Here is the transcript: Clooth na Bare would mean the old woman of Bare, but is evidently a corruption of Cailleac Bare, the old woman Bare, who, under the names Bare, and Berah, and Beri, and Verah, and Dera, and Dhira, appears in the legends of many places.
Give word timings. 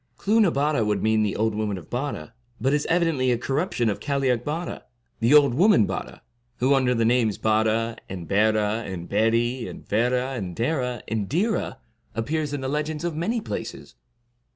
Clooth 0.17 0.41
na 0.41 0.49
Bare 0.49 0.83
would 0.83 1.03
mean 1.03 1.21
the 1.21 1.35
old 1.35 1.53
woman 1.53 1.77
of 1.77 1.91
Bare, 1.91 2.33
but 2.59 2.73
is 2.73 2.87
evidently 2.87 3.31
a 3.31 3.37
corruption 3.37 3.87
of 3.87 3.99
Cailleac 3.99 4.43
Bare, 4.43 4.81
the 5.19 5.31
old 5.35 5.53
woman 5.53 5.85
Bare, 5.85 6.21
who, 6.57 6.73
under 6.73 6.95
the 6.95 7.05
names 7.05 7.37
Bare, 7.37 7.95
and 8.09 8.27
Berah, 8.27 8.83
and 8.91 9.07
Beri, 9.07 9.67
and 9.67 9.87
Verah, 9.87 10.33
and 10.33 10.55
Dera, 10.55 11.03
and 11.07 11.29
Dhira, 11.29 11.77
appears 12.15 12.51
in 12.51 12.61
the 12.61 12.67
legends 12.67 13.03
of 13.03 13.15
many 13.15 13.39
places. 13.41 13.93